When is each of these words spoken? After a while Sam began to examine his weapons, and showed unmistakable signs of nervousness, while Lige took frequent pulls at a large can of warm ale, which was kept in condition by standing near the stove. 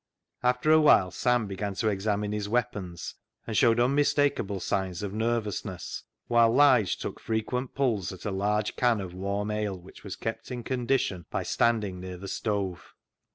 After 0.41 0.71
a 0.71 0.81
while 0.81 1.11
Sam 1.11 1.45
began 1.45 1.75
to 1.75 1.89
examine 1.89 2.31
his 2.31 2.49
weapons, 2.49 3.13
and 3.45 3.55
showed 3.55 3.79
unmistakable 3.79 4.59
signs 4.59 5.03
of 5.03 5.13
nervousness, 5.13 6.05
while 6.27 6.51
Lige 6.51 6.97
took 6.97 7.19
frequent 7.19 7.75
pulls 7.75 8.11
at 8.11 8.25
a 8.25 8.31
large 8.31 8.75
can 8.75 8.99
of 8.99 9.13
warm 9.13 9.51
ale, 9.51 9.79
which 9.79 10.03
was 10.03 10.15
kept 10.15 10.49
in 10.49 10.63
condition 10.63 11.27
by 11.29 11.43
standing 11.43 11.99
near 11.99 12.17
the 12.17 12.27
stove. 12.27 12.95